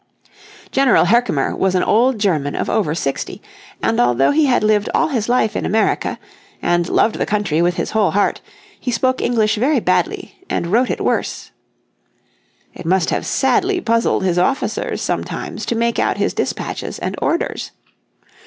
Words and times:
General 0.71 1.05
Herkimer 1.05 1.55
was 1.55 1.75
an 1.75 1.83
old 1.83 2.17
German 2.17 2.55
of 2.55 2.71
over 2.71 2.95
sixty, 2.95 3.39
and 3.83 3.99
although 3.99 4.31
he 4.31 4.47
had 4.47 4.63
lived 4.63 4.89
all 4.95 5.09
his 5.09 5.29
life 5.29 5.55
in 5.55 5.63
America, 5.63 6.17
and 6.59 6.89
loved 6.89 7.19
the 7.19 7.25
country 7.27 7.61
with 7.61 7.75
his 7.75 7.91
whole 7.91 8.09
heart, 8.09 8.41
he 8.79 8.89
spoke 8.89 9.21
English 9.21 9.57
very 9.57 9.79
badly, 9.79 10.39
and 10.49 10.71
wrote 10.71 10.89
it 10.89 11.01
worse. 11.05 11.51
It 12.73 12.87
must 12.87 13.11
have 13.11 13.27
sadly 13.27 13.79
puzzled 13.79 14.23
his 14.23 14.39
officers 14.39 15.03
sometimes 15.03 15.67
to 15.67 15.75
make 15.75 15.99
out 15.99 16.17
his 16.17 16.33
dispatches 16.33 16.97
and 16.97 17.15
orders. 17.21 17.69